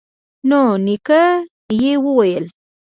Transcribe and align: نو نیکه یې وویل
نو 0.49 0.61
نیکه 0.85 1.21
یې 1.81 1.93
وویل 2.05 2.45